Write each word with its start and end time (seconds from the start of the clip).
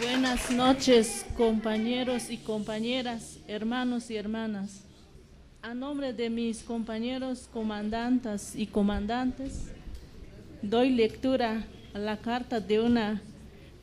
Buenas 0.00 0.50
noches, 0.52 1.26
compañeros 1.36 2.30
y 2.30 2.36
compañeras, 2.36 3.38
hermanos 3.48 4.10
y 4.10 4.16
hermanas. 4.16 4.84
A 5.60 5.74
nombre 5.74 6.12
de 6.12 6.30
mis 6.30 6.62
compañeros 6.62 7.48
comandantes 7.52 8.54
y 8.54 8.66
comandantes, 8.66 9.72
doy 10.62 10.90
lectura 10.90 11.64
a 11.94 11.98
la 11.98 12.16
carta 12.16 12.60
de 12.60 12.78
una 12.80 13.20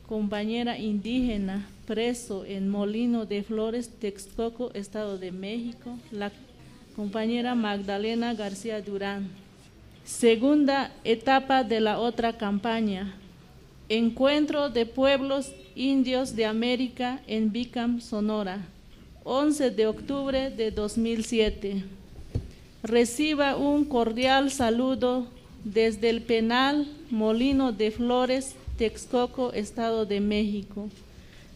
compañera 0.08 0.78
indígena 0.78 1.66
preso 1.86 2.46
en 2.46 2.70
Molino 2.70 3.26
de 3.26 3.42
Flores, 3.42 3.90
Texcoco, 3.98 4.72
Estado 4.72 5.18
de 5.18 5.32
México, 5.32 5.98
la 6.12 6.32
compañera 6.94 7.54
Magdalena 7.54 8.32
García 8.32 8.80
Durán. 8.80 9.28
Segunda 10.04 10.92
etapa 11.04 11.62
de 11.62 11.80
la 11.80 11.98
otra 11.98 12.38
campaña. 12.38 13.14
Encuentro 13.88 14.70
de 14.70 14.86
pueblos 14.86 15.52
indios 15.76 16.34
de 16.34 16.46
América 16.46 17.20
en 17.26 17.52
Bicam, 17.52 18.00
Sonora. 18.00 18.66
11 19.24 19.70
de 19.70 19.86
octubre 19.86 20.50
de 20.50 20.70
2007. 20.70 21.84
Reciba 22.82 23.56
un 23.56 23.84
cordial 23.84 24.50
saludo 24.50 25.26
desde 25.64 26.08
el 26.08 26.22
penal 26.22 26.86
Molino 27.10 27.72
de 27.72 27.90
Flores, 27.90 28.54
Texcoco, 28.78 29.52
Estado 29.52 30.06
de 30.06 30.20
México, 30.20 30.88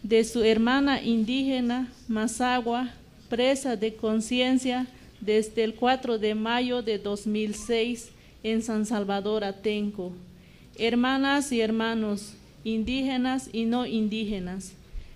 de 0.02 0.25
su 0.25 0.42
hermana 0.42 1.02
indígena 1.02 1.91
Mazagua, 2.09 2.91
presa 3.28 3.77
de 3.77 3.95
conciencia 3.95 4.87
desde 5.20 5.64
el 5.64 5.75
4 5.75 6.19
de 6.19 6.34
mayo 6.34 6.83
de 6.83 6.98
2006 6.98 8.11
en 8.42 8.62
San 8.62 8.84
Salvador, 8.84 9.45
Atenco. 9.45 10.12
Hermanas 10.77 11.52
y 11.52 11.61
hermanos, 11.61 12.34
indígenas 12.64 13.50
y 13.52 13.64
no 13.64 13.87
indígenas, 13.87 14.73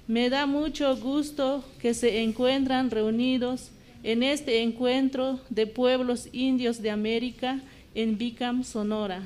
me 0.07 0.29
da 0.29 0.47
mucho 0.47 0.97
gusto 0.97 1.65
que 1.81 1.95
se 1.95 2.23
encuentran 2.23 2.91
reunidos 2.91 3.71
en 4.03 4.23
este 4.23 4.63
encuentro 4.63 5.41
de 5.49 5.67
pueblos 5.67 6.29
indios 6.33 6.83
de 6.83 6.91
América 6.91 7.61
en 7.95 8.19
Bicam, 8.19 8.65
Sonora. 8.65 9.23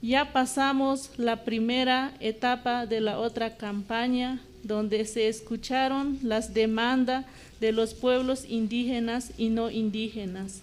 Ya 0.00 0.32
pasamos 0.32 1.10
la 1.18 1.44
primera 1.44 2.12
etapa 2.20 2.86
de 2.86 3.00
la 3.00 3.18
otra 3.18 3.56
campaña 3.56 4.40
donde 4.62 5.04
se 5.04 5.28
escucharon 5.28 6.18
las 6.22 6.54
demandas 6.54 7.26
de 7.60 7.72
los 7.72 7.94
pueblos 7.94 8.44
indígenas 8.48 9.32
y 9.36 9.48
no 9.48 9.70
indígenas. 9.70 10.62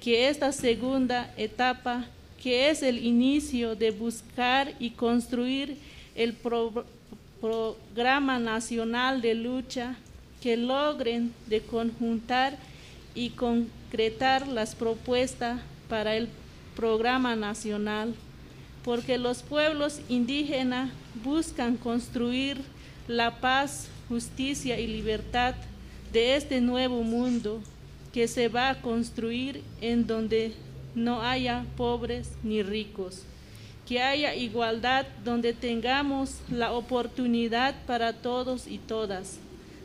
Que 0.00 0.28
esta 0.28 0.52
segunda 0.52 1.32
etapa, 1.36 2.06
que 2.42 2.70
es 2.70 2.82
el 2.82 3.04
inicio 3.04 3.74
de 3.74 3.90
buscar 3.90 4.72
y 4.78 4.90
construir 4.90 5.76
el 6.14 6.34
programa 7.40 8.38
nacional 8.38 9.22
de 9.22 9.34
lucha 9.34 9.96
que 10.40 10.56
logren 10.56 11.32
de 11.46 11.60
conjuntar 11.60 12.56
y 13.14 13.30
concretar 13.30 14.46
las 14.48 14.74
propuestas 14.74 15.60
para 15.88 16.16
el 16.16 16.28
programa 16.76 17.36
nacional, 17.36 18.14
porque 18.84 19.18
los 19.18 19.42
pueblos 19.42 20.00
indígenas 20.08 20.90
buscan 21.22 21.76
construir 21.76 22.58
la 23.08 23.40
paz, 23.40 23.88
justicia 24.08 24.78
y 24.78 24.86
libertad 24.86 25.54
de 26.12 26.36
este 26.36 26.60
nuevo 26.60 27.02
mundo 27.02 27.60
que 28.12 28.28
se 28.28 28.48
va 28.48 28.70
a 28.70 28.80
construir 28.80 29.62
en 29.80 30.06
donde 30.06 30.52
no 30.94 31.22
haya 31.22 31.64
pobres 31.76 32.30
ni 32.42 32.62
ricos 32.62 33.24
que 33.90 34.00
haya 34.00 34.36
igualdad 34.36 35.04
donde 35.24 35.52
tengamos 35.52 36.36
la 36.48 36.70
oportunidad 36.70 37.74
para 37.88 38.12
todos 38.12 38.68
y 38.68 38.78
todas 38.78 39.40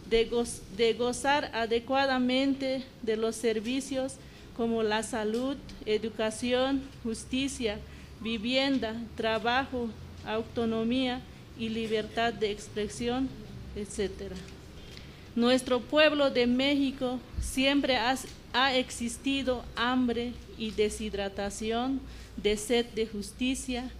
de, 0.08 0.94
gozar 0.94 1.50
adecuadamente 1.56 2.84
de 3.02 3.17
los 3.17 3.36
servicios 3.36 4.18
como 4.56 4.84
la 4.84 5.02
salud, 5.02 5.57
educación, 5.88 6.84
justicia, 7.02 7.80
vivienda, 8.22 8.94
trabajo, 9.18 9.90
autonomía 10.28 11.22
y 11.57 11.69
libertad 11.69 12.31
de 12.31 12.51
expresión, 12.51 13.28
etc. 13.75 14.34
Nuestro 15.35 15.80
pueblo 15.80 16.30
de 16.30 16.46
México 16.46 17.19
siempre 17.41 17.97
ha 18.56 18.74
existido 18.74 19.66
hambre 19.76 20.32
y 20.58 20.72
deshidratación 20.72 22.00
de 22.38 22.56
sed 22.56 22.86
de 22.96 23.06
justicia, 23.06 23.92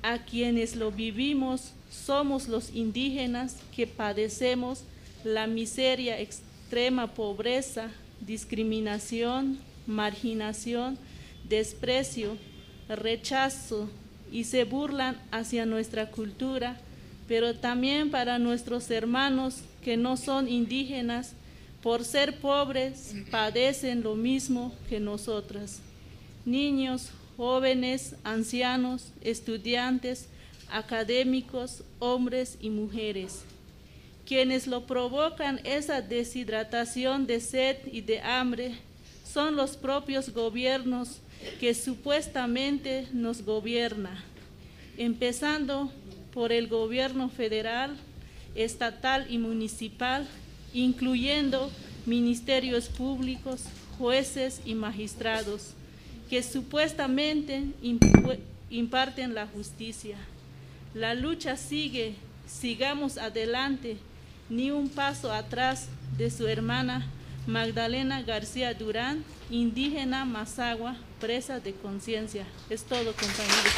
a 0.00 0.18
quienes 0.18 0.76
lo 0.76 0.92
vivimos 0.92 1.72
somos 1.90 2.46
los 2.46 2.72
indígenas 2.72 3.56
que 3.74 3.88
padecemos 3.88 4.84
la 5.24 5.48
miseria, 5.48 6.20
extrema 6.20 7.14
pobreza, 7.14 7.90
discriminación, 8.20 9.58
marginación, 9.88 10.98
desprecio, 11.48 12.36
rechazo 12.88 13.90
y 14.30 14.44
se 14.44 14.62
burlan 14.62 15.20
hacia 15.32 15.66
nuestra 15.66 16.12
cultura, 16.12 16.76
pero 17.26 17.56
también 17.56 18.12
para 18.12 18.38
nuestros 18.38 18.88
hermanos 18.92 19.62
que 19.82 19.96
no 19.96 20.16
son 20.16 20.46
indígenas, 20.46 21.32
por 21.86 22.04
ser 22.04 22.40
pobres, 22.40 23.14
padecen 23.30 24.02
lo 24.02 24.16
mismo 24.16 24.74
que 24.88 24.98
nosotras. 24.98 25.78
Niños, 26.44 27.10
jóvenes, 27.36 28.16
ancianos, 28.24 29.12
estudiantes, 29.20 30.26
académicos, 30.68 31.84
hombres 32.00 32.58
y 32.60 32.70
mujeres. 32.70 33.44
Quienes 34.26 34.66
lo 34.66 34.84
provocan 34.84 35.60
esa 35.62 36.02
deshidratación 36.02 37.24
de 37.24 37.38
sed 37.38 37.76
y 37.92 38.00
de 38.00 38.20
hambre 38.20 38.74
son 39.24 39.54
los 39.54 39.76
propios 39.76 40.30
gobiernos 40.30 41.20
que 41.60 41.72
supuestamente 41.72 43.06
nos 43.12 43.42
gobierna, 43.42 44.24
empezando 44.98 45.92
por 46.34 46.50
el 46.50 46.66
gobierno 46.66 47.28
federal, 47.28 47.96
estatal 48.56 49.28
y 49.30 49.38
municipal, 49.38 50.26
incluyendo 50.76 51.70
ministerios 52.04 52.88
públicos, 52.88 53.62
jueces 53.98 54.60
y 54.66 54.74
magistrados 54.74 55.70
que 56.28 56.42
supuestamente 56.42 57.64
imparten 58.70 59.34
la 59.34 59.46
justicia. 59.46 60.18
La 60.92 61.14
lucha 61.14 61.56
sigue, 61.56 62.14
sigamos 62.46 63.16
adelante, 63.16 63.96
ni 64.50 64.70
un 64.70 64.90
paso 64.90 65.32
atrás 65.32 65.88
de 66.18 66.30
su 66.30 66.46
hermana 66.46 67.06
Magdalena 67.46 68.22
García 68.22 68.74
Durán, 68.74 69.24
indígena 69.50 70.26
Mazagua, 70.26 70.96
presa 71.20 71.58
de 71.58 71.72
conciencia. 71.72 72.44
Es 72.68 72.84
todo, 72.84 73.12
compañeros. 73.14 73.76